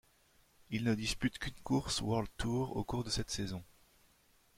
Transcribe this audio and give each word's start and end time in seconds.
Il 0.71 0.83
ne 0.83 0.95
dispute 0.95 1.37
qu'une 1.37 1.53
course 1.63 2.01
World 2.01 2.27
Tour 2.37 2.75
au 2.75 2.83
cours 2.83 3.03
de 3.03 3.11
cette 3.11 3.29
saison. 3.29 3.61